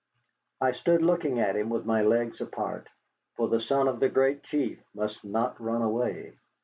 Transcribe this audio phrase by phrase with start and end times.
[0.59, 2.89] I stood looking at him with my legs apart,
[3.35, 6.33] for the son of the Great Chief must not run away.